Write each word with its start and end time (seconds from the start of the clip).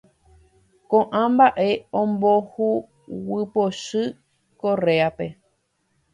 Koʼã 0.89 1.21
mbaʼe 1.33 1.67
ombohuguypochy 1.99 4.03
Correape. 4.59 5.25